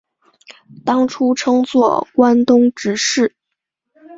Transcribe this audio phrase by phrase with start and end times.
[0.83, 3.35] 当初称作关东执事。